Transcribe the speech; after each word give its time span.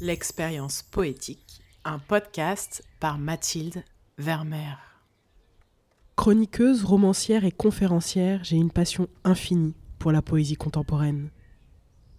L'expérience 0.00 0.82
poétique, 0.82 1.62
un 1.84 2.00
podcast 2.00 2.82
par 2.98 3.16
Mathilde 3.16 3.84
Vermeer. 4.18 4.76
Chroniqueuse, 6.16 6.82
romancière 6.82 7.44
et 7.44 7.52
conférencière, 7.52 8.42
j'ai 8.42 8.56
une 8.56 8.72
passion 8.72 9.08
infinie 9.22 9.76
pour 10.00 10.10
la 10.10 10.20
poésie 10.20 10.56
contemporaine. 10.56 11.30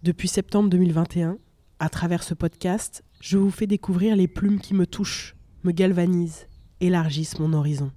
Depuis 0.02 0.26
septembre 0.26 0.70
2021, 0.70 1.36
à 1.78 1.90
travers 1.90 2.22
ce 2.22 2.32
podcast, 2.32 3.04
je 3.20 3.36
vous 3.36 3.50
fais 3.50 3.66
découvrir 3.66 4.16
les 4.16 4.26
plumes 4.26 4.58
qui 4.58 4.72
me 4.72 4.86
touchent, 4.86 5.36
me 5.62 5.70
galvanisent, 5.70 6.48
élargissent 6.80 7.38
mon 7.38 7.52
horizon. 7.52 7.92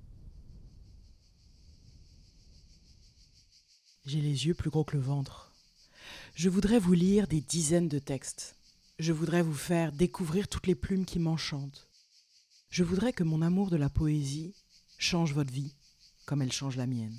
J'ai 4.05 4.19
les 4.19 4.45
yeux 4.45 4.55
plus 4.55 4.71
gros 4.71 4.83
que 4.83 4.97
le 4.97 5.03
ventre. 5.03 5.53
Je 6.35 6.49
voudrais 6.49 6.79
vous 6.79 6.93
lire 6.93 7.27
des 7.27 7.39
dizaines 7.39 7.87
de 7.87 7.99
textes 7.99 8.58
je 8.99 9.13
voudrais 9.13 9.41
vous 9.41 9.55
faire 9.55 9.93
découvrir 9.93 10.49
toutes 10.49 10.67
les 10.67 10.75
plumes 10.75 11.05
qui 11.05 11.19
m'enchantent. 11.19 11.87
Je 12.69 12.83
voudrais 12.83 13.13
que 13.13 13.23
mon 13.23 13.41
amour 13.41 13.69
de 13.69 13.77
la 13.77 13.89
poésie 13.89 14.53
change 14.97 15.33
votre 15.33 15.53
vie 15.53 15.73
comme 16.25 16.41
elle 16.41 16.51
change 16.51 16.75
la 16.75 16.85
mienne. 16.85 17.17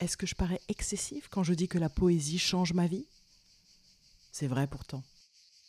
Est-ce 0.00 0.16
que 0.16 0.26
je 0.26 0.34
parais 0.34 0.60
excessif 0.68 1.28
quand 1.28 1.42
je 1.42 1.52
dis 1.52 1.68
que 1.68 1.78
la 1.78 1.90
poésie 1.90 2.38
change 2.38 2.72
ma 2.72 2.86
vie? 2.86 3.06
C'est 4.32 4.46
vrai 4.46 4.66
pourtant. 4.66 5.04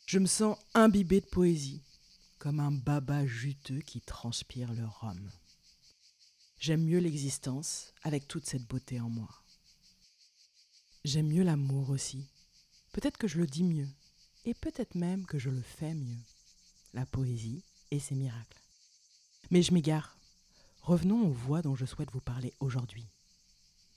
Je 0.07 0.20
me 0.20 0.26
sens 0.26 0.57
imbibé 0.73 1.20
de 1.20 1.26
poésie, 1.26 1.84
comme 2.40 2.62
un 2.62 2.71
baba 2.71 3.27
juteux 3.27 3.81
qui 3.81 3.99
transpire 4.01 4.73
le 4.73 4.85
rhum. 4.85 5.29
J'aime 6.59 6.85
mieux 6.85 6.99
l'existence 6.99 7.93
avec 8.03 8.27
toute 8.27 8.48
cette 8.48 8.65
beauté 8.67 9.01
en 9.01 9.09
moi. 9.09 9.29
J'aime 11.03 11.27
mieux 11.27 11.43
l'amour 11.43 11.90
aussi. 11.90 12.26
Peut-être 12.93 13.17
que 13.17 13.27
je 13.27 13.38
le 13.38 13.48
dis 13.48 13.63
mieux 13.63 13.90
et 14.45 14.53
peut-être 14.53 14.95
même 14.95 15.25
que 15.25 15.39
je 15.39 15.49
le 15.49 15.61
fais 15.61 15.93
mieux. 15.93 16.20
La 16.93 17.05
poésie 17.05 17.63
et 17.91 17.99
ses 17.99 18.15
miracles. 18.15 18.61
Mais 19.49 19.61
je 19.61 19.73
m'égare. 19.73 20.17
Revenons 20.81 21.27
aux 21.27 21.31
voix 21.31 21.61
dont 21.61 21.75
je 21.75 21.85
souhaite 21.85 22.11
vous 22.11 22.21
parler 22.21 22.53
aujourd'hui. 22.59 23.07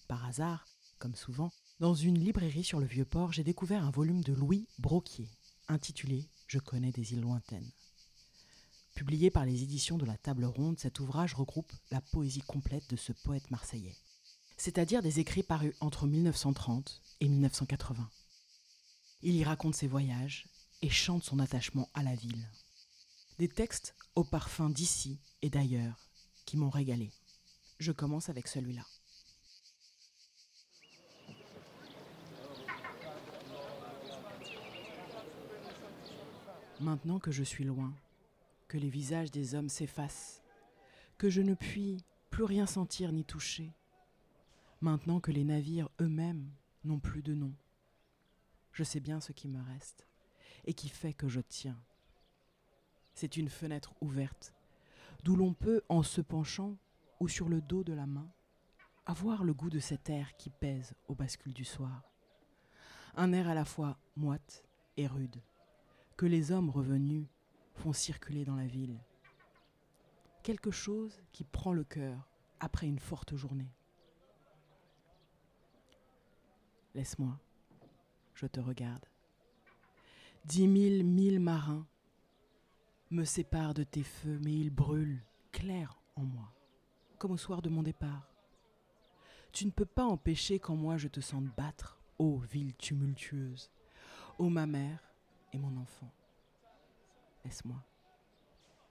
Par 0.09 0.25
hasard, 0.27 0.67
comme 0.98 1.14
souvent, 1.14 1.51
dans 1.81 1.95
une 1.95 2.19
librairie 2.19 2.64
sur 2.64 2.78
le 2.78 2.86
Vieux-Port, 2.86 3.33
j'ai 3.33 3.45
découvert 3.45 3.84
un 3.84 3.91
volume 3.91 4.23
de 4.23 4.33
Louis 4.33 4.69
Broquier, 4.78 5.28
intitulé 5.69 6.28
Je 6.47 6.58
connais 6.58 6.92
des 6.92 7.14
îles 7.14 7.20
lointaines. 7.20 7.70
Publié 8.95 9.31
par 9.31 9.45
les 9.45 9.62
éditions 9.62 9.98
de 9.98 10.05
la 10.05 10.17
Table 10.17 10.45
Ronde, 10.45 10.79
cet 10.79 11.01
ouvrage 11.01 11.34
regroupe 11.34 11.73
la 11.91 12.01
poésie 12.01 12.42
complète 12.42 12.89
de 12.91 12.97
ce 12.97 13.12
poète 13.12 13.51
marseillais, 13.51 13.97
c'est-à-dire 14.56 15.03
des 15.03 15.19
écrits 15.19 15.42
parus 15.42 15.75
entre 15.81 16.06
1930 16.06 17.03
et 17.20 17.29
1980. 17.29 18.08
Il 19.27 19.36
y 19.36 19.42
raconte 19.42 19.75
ses 19.75 19.86
voyages 19.86 20.44
et 20.83 20.91
chante 20.91 21.25
son 21.25 21.39
attachement 21.39 21.89
à 21.94 22.03
la 22.03 22.14
ville. 22.14 22.47
Des 23.39 23.48
textes 23.48 23.94
au 24.14 24.22
parfum 24.22 24.69
d'ici 24.69 25.19
et 25.41 25.48
d'ailleurs 25.48 26.06
qui 26.44 26.58
m'ont 26.58 26.69
régalé. 26.69 27.11
Je 27.78 27.91
commence 27.91 28.28
avec 28.28 28.47
celui-là. 28.48 28.83
Maintenant 36.80 37.19
que 37.19 37.33
je 37.33 37.45
suis 37.45 37.64
loin, 37.64 37.95
que 38.69 38.77
les 38.77 38.91
visages 38.91 39.30
des 39.30 39.55
hommes 39.55 39.70
s'effacent, 39.70 40.42
que 41.17 41.30
je 41.30 41.41
ne 41.41 41.55
puis 41.55 42.05
plus 42.28 42.45
rien 42.45 42.67
sentir 42.67 43.11
ni 43.11 43.25
toucher, 43.25 43.72
maintenant 44.83 45.19
que 45.19 45.30
les 45.30 45.45
navires 45.45 45.89
eux-mêmes 45.98 46.50
n'ont 46.84 47.00
plus 47.00 47.22
de 47.22 47.33
nom, 47.33 47.55
je 48.75 48.83
sais 48.83 49.00
bien 49.00 49.20
ce 49.20 49.33
qui 49.33 49.48
me 49.48 49.62
reste 49.62 50.06
et 50.67 50.75
qui 50.75 50.89
fait 50.89 51.14
que 51.14 51.28
je 51.28 51.41
tiens. 51.41 51.80
C'est 53.14 53.36
une 53.36 53.48
fenêtre 53.48 53.94
ouverte, 54.00 54.53
d'où 55.22 55.36
l'on 55.36 55.55
peut, 55.55 55.83
en 55.89 56.02
se 56.02 56.20
penchant 56.20 56.77
ou 57.20 57.29
sur 57.29 57.48
le 57.48 57.63
dos 57.63 57.84
de 57.84 57.92
la 57.92 58.07
main, 58.07 58.29
avoir 59.07 59.45
le 59.45 59.55
goût 59.55 59.70
de 59.70 59.79
cet 59.79 60.11
air 60.11 60.36
qui 60.36 60.51
pèse 60.51 60.95
au 61.07 61.14
bascule 61.14 61.55
du 61.55 61.64
soir. 61.64 62.02
Un 63.14 63.33
air 63.33 63.48
à 63.48 63.55
la 63.55 63.64
fois 63.64 63.96
moite 64.17 64.64
et 64.96 65.07
rude, 65.07 65.40
que 66.17 66.27
les 66.27 66.51
hommes 66.51 66.70
revenus 66.70 67.29
font 67.74 67.92
circuler 67.92 68.45
dans 68.45 68.57
la 68.57 68.67
ville. 68.67 68.98
Quelque 70.42 70.73
chose 70.73 71.23
qui 71.33 71.45
prend 71.45 71.73
le 71.73 71.84
cœur 71.84 72.29
après 72.58 72.89
une 72.89 72.98
forte 72.98 73.36
journée. 73.36 73.73
Laisse-moi 76.95 77.39
je 78.34 78.46
te 78.46 78.61
regarde. 78.61 79.06
Dix 80.45 80.68
mille 80.68 81.05
mille 81.05 81.40
marins 81.40 81.86
me 83.11 83.24
séparent 83.24 83.74
de 83.74 83.84
tes 83.84 84.02
feux, 84.02 84.39
mais 84.42 84.52
ils 84.52 84.70
brûlent 84.70 85.24
clair 85.52 86.00
en 86.17 86.22
moi, 86.22 86.52
comme 87.18 87.33
au 87.33 87.36
soir 87.36 87.62
de 87.62 87.68
mon 87.68 87.83
départ. 87.83 88.28
Tu 89.52 89.67
ne 89.67 89.70
peux 89.70 89.86
pas 89.86 90.05
empêcher 90.05 90.58
qu'en 90.58 90.77
moi 90.77 90.96
je 90.96 91.08
te 91.08 91.20
sente 91.20 91.46
battre, 91.56 91.98
ô 92.18 92.39
ville 92.39 92.74
tumultueuse, 92.74 93.70
ô 94.39 94.48
ma 94.48 94.66
mère 94.66 95.12
et 95.52 95.58
mon 95.58 95.77
enfant. 95.77 96.12
Laisse-moi, 97.45 97.83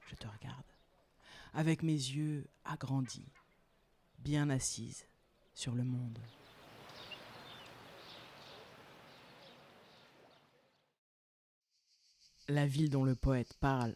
je 0.08 0.16
te 0.16 0.28
regarde, 0.28 0.66
avec 1.54 1.84
mes 1.84 1.92
yeux 1.92 2.48
agrandis, 2.64 3.32
bien 4.20 4.50
assise 4.50 5.06
sur 5.54 5.76
le 5.76 5.84
monde. 5.84 6.20
La 12.50 12.68
ville 12.68 12.90
dont 12.90 13.06
le 13.06 13.16
poète 13.16 13.54
parle, 13.62 13.96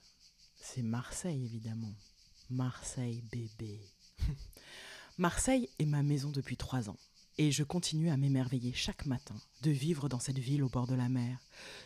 c'est 0.55 0.81
Marseille 0.81 1.43
évidemment. 1.43 1.93
Marseille 2.49 3.21
bébé. 3.29 3.81
Marseille 5.17 5.69
est 5.79 5.85
ma 5.85 6.01
maison 6.01 6.29
depuis 6.29 6.55
trois 6.55 6.89
ans 6.89 6.97
et 7.37 7.51
je 7.51 7.63
continue 7.63 8.09
à 8.09 8.15
m'émerveiller 8.15 8.71
chaque 8.71 9.05
matin 9.05 9.35
de 9.63 9.71
vivre 9.71 10.07
dans 10.07 10.19
cette 10.19 10.39
ville 10.39 10.63
au 10.63 10.69
bord 10.69 10.87
de 10.87 10.95
la 10.95 11.09
mer, 11.09 11.39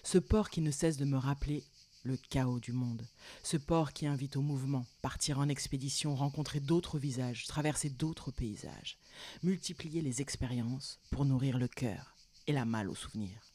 ce 0.04 0.20
port 0.20 0.52
qui 0.52 0.62
ne 0.62 0.70
cesse 0.70 0.98
de 0.98 1.06
me 1.06 1.18
rappeler 1.18 1.64
le 2.04 2.16
chaos 2.16 2.60
du 2.60 2.74
monde, 2.74 3.08
ce 3.42 3.58
port 3.58 3.92
qui 3.92 4.06
invite 4.06 4.36
au 4.36 4.42
mouvement, 4.42 4.86
partir 5.02 5.40
en 5.40 5.50
expédition, 5.50 6.16
rencontrer 6.16 6.60
d'autres 6.60 7.00
visages, 7.00 7.48
traverser 7.48 7.90
d'autres 7.90 8.30
paysages, 8.30 9.00
multiplier 9.42 10.02
les 10.02 10.22
expériences 10.22 11.00
pour 11.10 11.26
nourrir 11.26 11.58
le 11.58 11.68
cœur 11.68 12.16
et 12.46 12.54
la 12.54 12.66
malle 12.66 12.90
au 12.90 12.96
souvenir. 12.96 13.52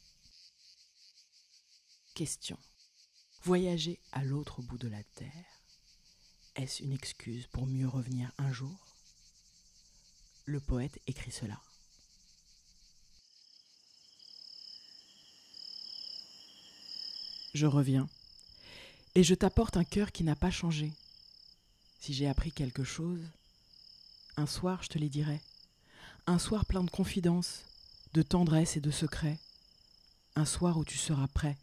Question. 2.14 2.58
Voyager 3.46 4.00
à 4.10 4.24
l'autre 4.24 4.60
bout 4.60 4.76
de 4.76 4.88
la 4.88 5.04
Terre, 5.14 5.30
est-ce 6.56 6.82
une 6.82 6.92
excuse 6.92 7.46
pour 7.46 7.64
mieux 7.64 7.86
revenir 7.86 8.32
un 8.38 8.52
jour? 8.52 8.76
Le 10.46 10.58
poète 10.58 10.98
écrit 11.06 11.30
cela. 11.30 11.56
Je 17.54 17.66
reviens, 17.66 18.08
et 19.14 19.22
je 19.22 19.36
t'apporte 19.36 19.76
un 19.76 19.84
cœur 19.84 20.10
qui 20.10 20.24
n'a 20.24 20.34
pas 20.34 20.50
changé. 20.50 20.92
Si 22.00 22.14
j'ai 22.14 22.26
appris 22.26 22.50
quelque 22.50 22.82
chose, 22.82 23.22
un 24.36 24.46
soir 24.46 24.82
je 24.82 24.88
te 24.88 24.98
les 24.98 25.08
dirai. 25.08 25.40
Un 26.26 26.40
soir 26.40 26.66
plein 26.66 26.82
de 26.82 26.90
confidences, 26.90 27.62
de 28.12 28.22
tendresse 28.22 28.76
et 28.76 28.80
de 28.80 28.90
secrets. 28.90 29.38
Un 30.34 30.46
soir 30.46 30.78
où 30.78 30.84
tu 30.84 30.98
seras 30.98 31.28
prêt 31.28 31.56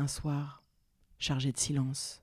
un 0.00 0.08
soir 0.08 0.64
chargé 1.18 1.52
de 1.52 1.58
silence. 1.58 2.22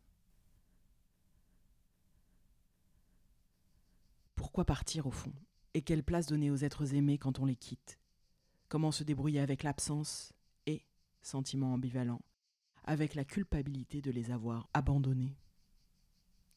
Pourquoi 4.35 4.65
partir 4.65 5.05
au 5.05 5.11
fond? 5.11 5.33
Et 5.75 5.83
quelle 5.83 6.03
place 6.03 6.25
donner 6.25 6.49
aux 6.49 6.57
êtres 6.57 6.95
aimés 6.95 7.19
quand 7.19 7.39
on 7.39 7.45
les 7.45 7.55
quitte? 7.55 7.99
Comment 8.67 8.91
se 8.91 9.03
débrouiller 9.03 9.39
avec 9.39 9.61
l'absence 9.61 10.33
et, 10.65 10.85
sentiment 11.21 11.73
ambivalent, 11.73 12.21
avec 12.83 13.13
la 13.13 13.23
culpabilité 13.23 14.01
de 14.01 14.09
les 14.09 14.31
avoir 14.31 14.67
abandonnés? 14.73 15.37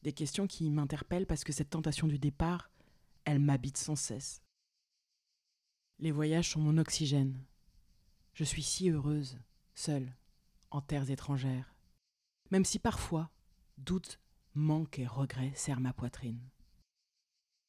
Des 0.01 0.13
questions 0.13 0.47
qui 0.47 0.71
m'interpellent 0.71 1.27
parce 1.27 1.43
que 1.43 1.53
cette 1.53 1.69
tentation 1.69 2.07
du 2.07 2.17
départ, 2.17 2.71
elle 3.25 3.39
m'habite 3.39 3.77
sans 3.77 3.95
cesse. 3.95 4.41
Les 5.99 6.11
voyages 6.11 6.49
sont 6.49 6.61
mon 6.61 6.79
oxygène. 6.79 7.45
Je 8.33 8.43
suis 8.43 8.63
si 8.63 8.89
heureuse, 8.89 9.37
seule, 9.75 10.15
en 10.71 10.81
terres 10.81 11.11
étrangères, 11.11 11.75
même 12.49 12.65
si 12.65 12.79
parfois 12.79 13.29
doute, 13.77 14.19
manque 14.53 14.99
et 14.99 15.07
regret 15.07 15.51
serrent 15.55 15.81
ma 15.81 15.93
poitrine. 15.93 16.41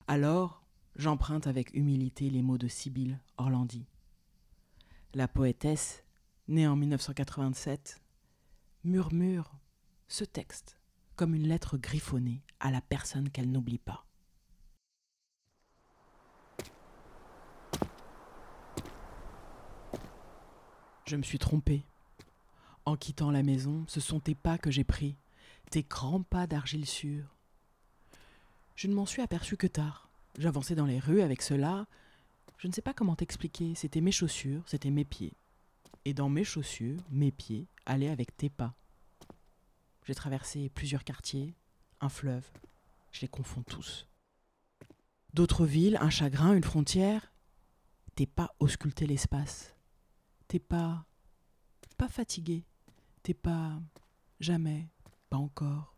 Alors, 0.07 0.65
j'emprunte 0.97 1.47
avec 1.47 1.73
humilité 1.75 2.31
les 2.31 2.43
mots 2.43 2.59
de 2.59 2.69
Sibylle 2.69 3.21
Orlandi. 3.37 3.87
La 5.15 5.29
poétesse, 5.29 6.05
née 6.49 6.67
en 6.67 6.77
1987, 6.77 8.03
murmure 8.85 9.53
ce 10.09 10.25
texte 10.25 10.79
comme 11.17 11.35
une 11.35 11.47
lettre 11.47 11.77
griffonnée 11.77 12.43
à 12.61 12.71
la 12.71 12.81
personne 12.81 13.31
qu'elle 13.31 13.51
n'oublie 13.51 13.79
pas. 13.79 14.07
Je 21.07 21.17
me 21.17 21.23
suis 21.23 21.39
trompée 21.39 21.85
En 22.85 22.97
quittant 22.97 23.31
la 23.31 23.43
maison, 23.43 23.85
ce 23.87 24.01
sont 24.01 24.21
tes 24.21 24.35
pas 24.35 24.59
que 24.59 24.71
j'ai 24.71 24.85
pris, 24.85 25.17
tes 25.71 25.83
grands 25.83 26.23
pas 26.23 26.47
d'argile 26.47 26.87
sûre. 26.87 27.37
Je 28.75 28.89
ne 28.89 28.95
m'en 28.95 29.07
suis 29.07 29.23
aperçu 29.23 29.57
que 29.57 29.67
tard. 29.67 30.09
J'avançais 30.39 30.75
dans 30.75 30.87
les 30.87 30.99
rues 30.99 31.23
avec 31.23 31.43
cela. 31.43 31.87
Je 32.59 32.67
ne 32.67 32.73
sais 32.73 32.83
pas 32.83 32.95
comment 32.95 33.17
t'expliquer, 33.17 33.75
c'était 33.75 34.01
mes 34.01 34.13
chaussures, 34.13 34.63
c'était 34.67 34.91
mes 34.91 35.05
pieds. 35.05 35.35
Et 36.05 36.15
dans 36.15 36.29
mes 36.29 36.45
chaussures, 36.45 37.01
mes 37.11 37.31
pieds 37.31 37.69
allaient 37.87 38.09
avec 38.09 38.37
tes 38.37 38.51
pas. 38.51 38.75
J'ai 40.05 40.15
traversé 40.15 40.69
plusieurs 40.69 41.05
quartiers, 41.05 41.55
un 42.01 42.09
fleuve, 42.09 42.49
je 43.13 43.21
les 43.21 43.29
confonds 43.29 43.63
tous. 43.63 44.09
D'autres 45.35 45.65
villes, 45.65 45.99
un 46.01 46.11
chagrin, 46.11 46.55
une 46.55 46.65
frontière. 46.65 47.33
Tes 48.17 48.27
pas 48.27 48.55
auscultaient 48.59 49.07
l'espace. 49.07 49.75
T'es 50.49 50.59
pas. 50.59 51.07
pas 51.97 52.09
fatigué. 52.09 52.65
T'es 53.23 53.35
pas. 53.35 53.79
jamais. 54.41 54.89
pas 55.31 55.37
encore. 55.37 55.95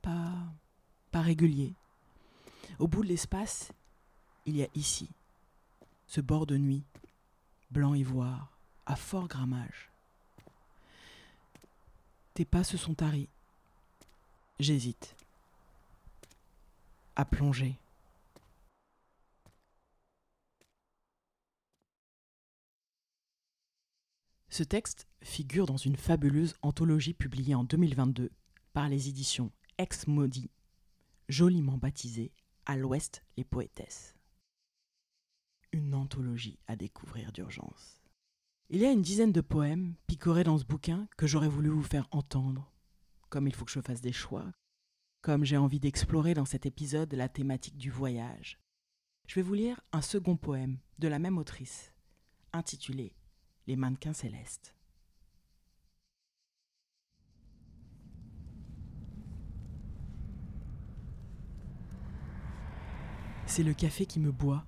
Pas. 0.00 0.32
pas 1.10 1.20
régulier. 1.20 1.74
Au 2.78 2.86
bout 2.86 3.02
de 3.02 3.08
l'espace, 3.08 3.72
il 4.46 4.56
y 4.56 4.62
a 4.62 4.68
ici, 4.74 5.10
ce 6.06 6.20
bord 6.20 6.46
de 6.46 6.56
nuit, 6.56 6.84
blanc 7.70 7.94
ivoire, 7.94 8.56
à 8.86 8.96
fort 8.96 9.28
grammage. 9.28 9.90
Tes 12.34 12.44
pas 12.44 12.64
se 12.64 12.76
sont 12.76 12.94
taris. 12.94 13.28
J'hésite. 14.58 15.16
À 17.16 17.24
plonger. 17.24 17.76
Ce 24.48 24.62
texte 24.62 25.08
figure 25.24 25.66
dans 25.66 25.76
une 25.76 25.96
fabuleuse 25.96 26.54
anthologie 26.62 27.14
publiée 27.14 27.54
en 27.54 27.64
2022 27.64 28.30
par 28.72 28.88
les 28.88 29.08
éditions 29.08 29.50
Ex 29.78 30.06
Maudit, 30.06 30.50
joliment 31.28 31.78
baptisée 31.78 32.30
À 32.66 32.76
l'Ouest 32.76 33.24
les 33.36 33.44
poétesses. 33.44 34.14
Une 35.72 35.94
anthologie 35.94 36.58
à 36.68 36.76
découvrir 36.76 37.32
d'urgence. 37.32 38.02
Il 38.68 38.80
y 38.80 38.86
a 38.86 38.92
une 38.92 39.02
dizaine 39.02 39.32
de 39.32 39.40
poèmes 39.40 39.94
picorés 40.06 40.44
dans 40.44 40.58
ce 40.58 40.64
bouquin 40.64 41.08
que 41.16 41.26
j'aurais 41.26 41.48
voulu 41.48 41.70
vous 41.70 41.82
faire 41.82 42.06
entendre. 42.10 42.70
Comme 43.30 43.48
il 43.48 43.54
faut 43.54 43.64
que 43.64 43.72
je 43.72 43.80
fasse 43.80 44.00
des 44.00 44.12
choix, 44.12 44.52
comme 45.22 45.44
j'ai 45.44 45.56
envie 45.56 45.80
d'explorer 45.80 46.34
dans 46.34 46.44
cet 46.44 46.66
épisode 46.66 47.12
la 47.14 47.28
thématique 47.28 47.76
du 47.76 47.90
voyage. 47.90 48.60
Je 49.26 49.36
vais 49.36 49.42
vous 49.42 49.54
lire 49.54 49.80
un 49.92 50.02
second 50.02 50.36
poème 50.36 50.78
de 50.98 51.08
la 51.08 51.18
même 51.18 51.38
autrice, 51.38 51.92
intitulé 52.52 53.16
les 53.66 53.76
mannequins 53.76 54.12
célestes. 54.12 54.73
C'est 63.46 63.62
le 63.62 63.74
café 63.74 64.06
qui 64.06 64.20
me 64.20 64.32
boit, 64.32 64.64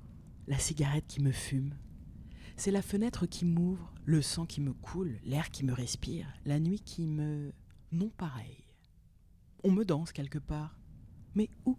la 0.47 0.59
cigarette 0.59 1.07
qui 1.09 1.23
me 1.23 1.33
fume. 1.33 1.75
C'est 2.57 2.71
la 2.71 2.83
fenêtre 2.83 3.27
qui 3.27 3.45
m'ouvre, 3.45 3.93
le 4.05 4.23
sang 4.23 4.47
qui 4.47 4.61
me 4.61 4.73
coule, 4.73 5.19
l'air 5.25 5.51
qui 5.51 5.65
me 5.65 5.73
respire, 5.73 6.27
la 6.45 6.61
nuit 6.61 6.81
qui 6.81 7.07
me... 7.07 7.53
non 7.93 8.09
pareil. 8.09 8.65
On 9.65 9.71
me 9.71 9.85
danse 9.85 10.13
quelque 10.13 10.39
part. 10.39 10.79
Mais 11.35 11.51
où? 11.65 11.77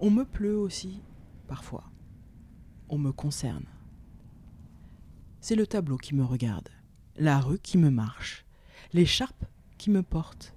On 0.00 0.10
me 0.10 0.24
pleut 0.24 0.56
aussi, 0.56 1.02
parfois. 1.46 1.90
On 2.88 2.98
me 2.98 3.12
concerne 3.12 3.66
c'est 5.40 5.56
le 5.56 5.66
tableau 5.66 5.96
qui 5.96 6.14
me 6.14 6.24
regarde, 6.24 6.68
la 7.16 7.40
rue 7.40 7.58
qui 7.58 7.78
me 7.78 7.90
marche, 7.90 8.44
l'écharpe 8.92 9.44
qui 9.78 9.90
me 9.90 10.02
porte, 10.02 10.54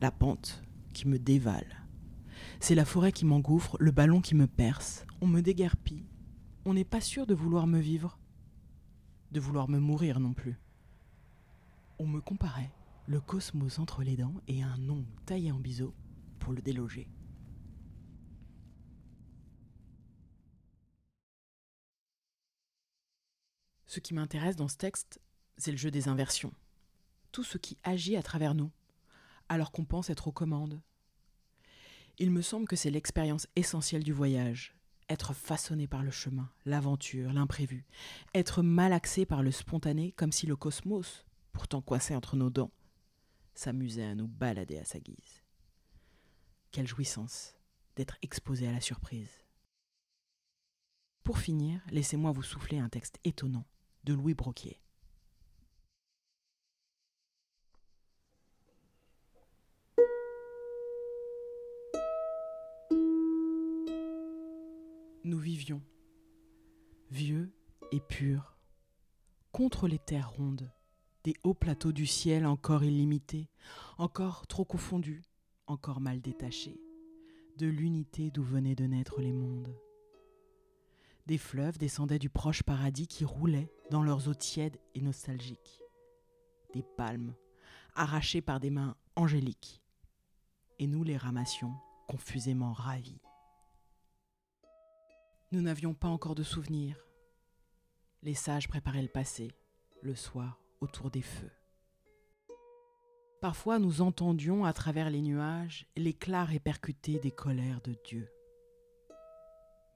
la 0.00 0.10
pente 0.10 0.62
qui 0.92 1.08
me 1.08 1.18
dévale. 1.18 1.85
C'est 2.60 2.74
la 2.74 2.84
forêt 2.84 3.12
qui 3.12 3.24
m'engouffre, 3.24 3.76
le 3.80 3.90
ballon 3.90 4.20
qui 4.20 4.34
me 4.34 4.46
perce, 4.46 5.04
on 5.20 5.26
me 5.26 5.40
déguerpit. 5.40 6.04
On 6.64 6.74
n'est 6.74 6.84
pas 6.84 7.00
sûr 7.00 7.26
de 7.26 7.34
vouloir 7.34 7.66
me 7.66 7.78
vivre, 7.78 8.18
de 9.30 9.40
vouloir 9.40 9.68
me 9.68 9.78
mourir 9.78 10.20
non 10.20 10.32
plus. 10.32 10.58
On 11.98 12.06
me 12.06 12.20
comparait 12.20 12.72
le 13.06 13.20
cosmos 13.20 13.78
entre 13.78 14.02
les 14.02 14.16
dents 14.16 14.34
et 14.48 14.62
un 14.62 14.76
nom 14.78 15.04
taillé 15.26 15.52
en 15.52 15.58
biseau 15.58 15.94
pour 16.38 16.52
le 16.52 16.60
déloger. 16.60 17.08
Ce 23.86 24.00
qui 24.00 24.12
m'intéresse 24.12 24.56
dans 24.56 24.68
ce 24.68 24.76
texte, 24.76 25.20
c'est 25.56 25.70
le 25.70 25.76
jeu 25.76 25.90
des 25.90 26.08
inversions. 26.08 26.52
Tout 27.32 27.44
ce 27.44 27.58
qui 27.58 27.78
agit 27.82 28.16
à 28.16 28.22
travers 28.22 28.54
nous, 28.54 28.70
alors 29.48 29.70
qu'on 29.70 29.84
pense 29.84 30.10
être 30.10 30.28
aux 30.28 30.32
commandes. 30.32 30.80
Il 32.18 32.30
me 32.30 32.42
semble 32.42 32.66
que 32.66 32.76
c'est 32.76 32.90
l'expérience 32.90 33.46
essentielle 33.56 34.02
du 34.02 34.12
voyage, 34.12 34.74
être 35.08 35.34
façonné 35.34 35.86
par 35.86 36.02
le 36.02 36.10
chemin, 36.10 36.50
l'aventure, 36.64 37.32
l'imprévu, 37.32 37.84
être 38.34 38.62
malaxé 38.62 39.26
par 39.26 39.42
le 39.42 39.50
spontané 39.50 40.12
comme 40.12 40.32
si 40.32 40.46
le 40.46 40.56
cosmos, 40.56 41.24
pourtant 41.52 41.82
coincé 41.82 42.14
entre 42.14 42.36
nos 42.36 42.50
dents, 42.50 42.72
s'amusait 43.54 44.04
à 44.04 44.14
nous 44.14 44.28
balader 44.28 44.78
à 44.78 44.84
sa 44.84 44.98
guise. 44.98 45.42
Quelle 46.70 46.86
jouissance 46.86 47.56
d'être 47.96 48.18
exposé 48.22 48.68
à 48.68 48.72
la 48.72 48.80
surprise. 48.80 49.44
Pour 51.24 51.38
finir, 51.38 51.80
laissez-moi 51.90 52.30
vous 52.30 52.42
souffler 52.42 52.78
un 52.78 52.88
texte 52.88 53.18
étonnant 53.24 53.66
de 54.04 54.12
Louis 54.12 54.34
Broquier. 54.34 54.80
Nous 65.26 65.38
vivions, 65.38 65.82
vieux 67.10 67.52
et 67.90 67.98
purs, 67.98 68.56
contre 69.50 69.88
les 69.88 69.98
terres 69.98 70.30
rondes, 70.30 70.70
des 71.24 71.34
hauts 71.42 71.52
plateaux 71.52 71.90
du 71.90 72.06
ciel 72.06 72.46
encore 72.46 72.84
illimités, 72.84 73.50
encore 73.98 74.46
trop 74.46 74.64
confondus, 74.64 75.24
encore 75.66 75.98
mal 76.00 76.20
détachés, 76.20 76.80
de 77.58 77.66
l'unité 77.66 78.30
d'où 78.30 78.44
venaient 78.44 78.76
de 78.76 78.84
naître 78.84 79.20
les 79.20 79.32
mondes. 79.32 79.76
Des 81.26 81.38
fleuves 81.38 81.76
descendaient 81.76 82.20
du 82.20 82.30
proche 82.30 82.62
paradis 82.62 83.08
qui 83.08 83.24
roulaient 83.24 83.72
dans 83.90 84.04
leurs 84.04 84.28
eaux 84.28 84.34
tièdes 84.34 84.78
et 84.94 85.00
nostalgiques. 85.00 85.82
Des 86.72 86.84
palmes, 86.96 87.34
arrachées 87.96 88.42
par 88.42 88.60
des 88.60 88.70
mains 88.70 88.94
angéliques. 89.16 89.82
Et 90.78 90.86
nous 90.86 91.02
les 91.02 91.16
ramassions, 91.16 91.74
confusément 92.06 92.72
ravis. 92.72 93.25
Nous 95.52 95.60
n'avions 95.60 95.94
pas 95.94 96.08
encore 96.08 96.34
de 96.34 96.42
souvenirs. 96.42 97.06
Les 98.22 98.34
sages 98.34 98.68
préparaient 98.68 99.02
le 99.02 99.08
passé, 99.08 99.52
le 100.02 100.14
soir, 100.14 100.60
autour 100.80 101.10
des 101.10 101.22
feux. 101.22 101.52
Parfois 103.40 103.78
nous 103.78 104.00
entendions 104.00 104.64
à 104.64 104.72
travers 104.72 105.10
les 105.10 105.20
nuages 105.22 105.86
l'éclat 105.96 106.44
répercuté 106.44 107.18
des 107.18 107.30
colères 107.30 107.80
de 107.82 107.96
Dieu 108.04 108.28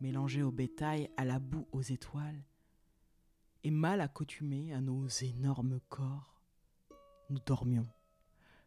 mélangés 0.00 0.42
au 0.42 0.50
bétail, 0.50 1.10
à 1.16 1.24
la 1.24 1.38
boue, 1.38 1.68
aux 1.72 1.82
étoiles, 1.82 2.42
et 3.62 3.70
mal 3.70 4.00
accoutumés 4.00 4.72
à 4.72 4.80
nos 4.80 5.06
énormes 5.06 5.80
corps, 5.88 6.40
nous 7.28 7.38
dormions 7.40 7.86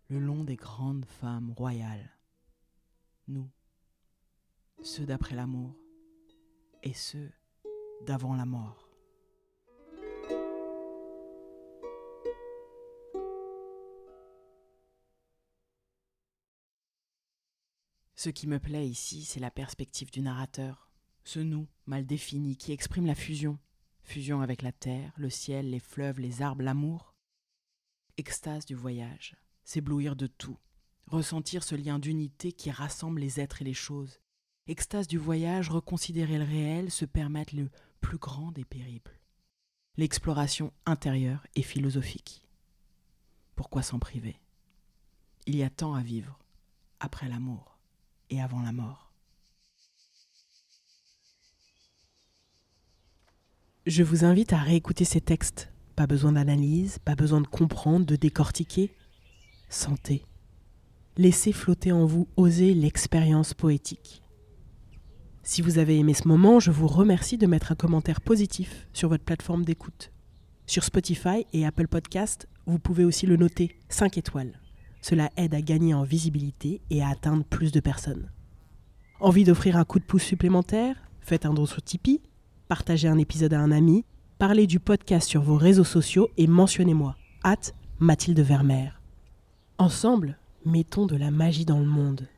le 0.07 0.19
long 0.19 0.43
des 0.43 0.55
grandes 0.55 1.05
femmes 1.05 1.51
royales. 1.51 2.11
Nous, 3.27 3.49
ceux 4.83 5.05
d'après 5.05 5.35
l'amour 5.35 5.75
et 6.83 6.93
ceux 6.93 7.31
d'avant 8.05 8.35
la 8.35 8.45
mort. 8.45 8.89
Ce 18.15 18.29
qui 18.29 18.47
me 18.47 18.57
plaît 18.57 18.87
ici, 18.87 19.25
c'est 19.25 19.41
la 19.41 19.51
perspective 19.51 20.09
du 20.09 20.21
narrateur, 20.21 20.89
ce 21.25 21.39
nous 21.39 21.67
mal 21.87 22.05
défini 22.05 22.55
qui 22.55 22.71
exprime 22.71 23.05
la 23.05 23.15
fusion, 23.15 23.59
fusion 24.01 24.39
avec 24.39 24.61
la 24.61 24.71
terre, 24.71 25.11
le 25.17 25.29
ciel, 25.29 25.69
les 25.69 25.79
fleuves, 25.79 26.21
les 26.21 26.41
arbres, 26.41 26.63
l'amour. 26.63 27.15
Extase 28.15 28.65
du 28.65 28.75
voyage, 28.75 29.35
s'éblouir 29.65 30.15
de 30.15 30.27
tout, 30.27 30.57
ressentir 31.07 31.63
ce 31.63 31.75
lien 31.75 31.99
d'unité 31.99 32.53
qui 32.53 32.71
rassemble 32.71 33.19
les 33.19 33.41
êtres 33.41 33.61
et 33.61 33.65
les 33.65 33.73
choses. 33.73 34.22
Extase 34.65 35.07
du 35.07 35.17
voyage, 35.17 35.69
reconsidérer 35.69 36.37
le 36.37 36.45
réel, 36.45 36.89
se 36.89 37.03
permettre 37.03 37.53
le 37.53 37.69
plus 37.99 38.17
grand 38.17 38.53
des 38.53 38.63
périples. 38.63 39.19
L'exploration 39.97 40.71
intérieure 40.85 41.45
et 41.55 41.63
philosophique. 41.63 42.47
Pourquoi 43.55 43.83
s'en 43.83 43.99
priver? 43.99 44.39
Il 45.47 45.57
y 45.57 45.63
a 45.63 45.69
tant 45.69 45.93
à 45.95 46.01
vivre, 46.01 46.39
après 47.01 47.27
l'amour 47.27 47.77
et 48.29 48.41
avant 48.41 48.61
la 48.61 48.71
mort. 48.71 49.11
Je 53.85 54.01
vous 54.01 54.23
invite 54.23 54.53
à 54.53 54.59
réécouter 54.59 55.03
ces 55.03 55.19
textes 55.19 55.73
Pas 55.97 56.07
besoin 56.07 56.31
d'analyse, 56.31 56.99
pas 56.99 57.15
besoin 57.15 57.41
de 57.41 57.47
comprendre, 57.47 58.05
de 58.05 58.15
décortiquer. 58.15 58.95
Sentez. 59.67 60.25
Laissez 61.17 61.51
flotter 61.51 61.91
en 61.91 62.05
vous, 62.05 62.29
oser 62.37 62.73
l'expérience 62.73 63.53
poétique. 63.53 64.22
Si 65.45 65.61
vous 65.61 65.77
avez 65.77 65.99
aimé 65.99 66.13
ce 66.13 66.29
moment, 66.29 66.61
je 66.61 66.71
vous 66.71 66.87
remercie 66.87 67.37
de 67.37 67.47
mettre 67.47 67.73
un 67.73 67.75
commentaire 67.75 68.21
positif 68.21 68.87
sur 68.93 69.09
votre 69.09 69.25
plateforme 69.25 69.65
d'écoute. 69.65 70.09
Sur 70.67 70.85
Spotify 70.85 71.45
et 71.51 71.65
Apple 71.65 71.89
Podcast, 71.89 72.47
vous 72.65 72.79
pouvez 72.79 73.03
aussi 73.03 73.25
le 73.25 73.35
noter 73.35 73.77
5 73.89 74.17
étoiles. 74.17 74.57
Cela 75.01 75.29
aide 75.35 75.53
à 75.53 75.61
gagner 75.61 75.93
en 75.93 76.03
visibilité 76.03 76.79
et 76.89 77.03
à 77.03 77.09
atteindre 77.09 77.43
plus 77.43 77.73
de 77.73 77.81
personnes. 77.81 78.31
Envie 79.19 79.43
d'offrir 79.43 79.75
un 79.75 79.83
coup 79.83 79.99
de 79.99 80.05
pouce 80.05 80.23
supplémentaire? 80.23 80.95
Faites 81.19 81.45
un 81.45 81.53
don 81.53 81.65
sur 81.65 81.81
Tipeee, 81.81 82.21
partagez 82.69 83.09
un 83.09 83.17
épisode 83.17 83.53
à 83.53 83.59
un 83.59 83.71
ami, 83.71 84.05
parlez 84.37 84.65
du 84.65 84.79
podcast 84.79 85.27
sur 85.27 85.41
vos 85.41 85.57
réseaux 85.57 85.83
sociaux 85.83 86.29
et 86.37 86.47
mentionnez-moi, 86.47 87.17
hâte 87.43 87.75
Mathilde 87.99 88.39
Vermeer. 88.39 89.01
Ensemble, 89.77 90.37
mettons 90.65 91.05
de 91.05 91.17
la 91.17 91.31
magie 91.31 91.65
dans 91.65 91.79
le 91.79 91.85
monde. 91.85 92.29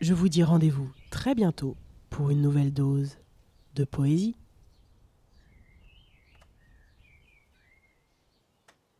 Je 0.00 0.14
vous 0.14 0.28
dis 0.28 0.44
rendez-vous 0.44 0.88
très 1.10 1.34
bientôt 1.34 1.76
pour 2.12 2.28
une 2.28 2.42
nouvelle 2.42 2.72
dose 2.72 3.16
de 3.74 3.84
poésie. 3.84 4.36